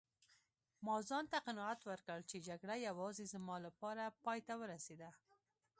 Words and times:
ما 0.85 0.95
ځانته 1.09 1.37
قناعت 1.47 1.79
ورکړ 1.89 2.17
چي 2.29 2.37
جګړه 2.47 2.75
یوازې 2.87 3.25
زما 3.33 3.55
لپاره 3.65 4.03
پایته 4.23 4.53
ورسیده. 4.61 5.09